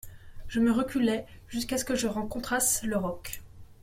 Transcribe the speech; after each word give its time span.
Je 0.47 0.59
me 0.59 0.71
reculai 0.71 1.25
jusqu'à 1.47 1.77
ce 1.77 1.85
que 1.85 1.93
je 1.93 2.07
rencontrasse 2.07 2.81
le 2.81 2.97
roc. 2.97 3.43